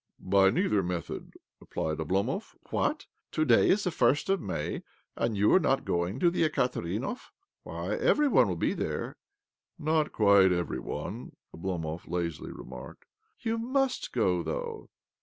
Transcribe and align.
""By 0.35 0.49
neither 0.49 0.81
method," 0.81 1.35
replied 1.59 1.99
Oblomov." 1.99 2.55
What? 2.71 3.05
To 3.33 3.45
day 3.45 3.69
is 3.69 3.83
the 3.83 3.91
first 3.91 4.29
of 4.31 4.41
May, 4.41 4.81
and 5.15 5.37
you 5.37 5.53
are 5.53 5.59
not 5.59 5.85
going 5.85 6.19
to 6.21 6.31
the 6.31 6.43
Ekaterinhov? 6.43 7.29
Why, 7.61 7.93
every 7.97 8.27
one 8.27 8.47
will 8.47 8.55
be 8.55 8.73
there 8.73 9.17
1 9.77 9.85
""Not 9.93 10.11
quite 10.11 10.51
every 10.51 10.79
one," 10.79 11.33
Oblomov 11.55 12.07
lazily 12.09 12.51
remarked. 12.51 13.05
"You 13.41 13.59
must 13.59 14.11
go, 14.11 14.41
though. 14.41 14.89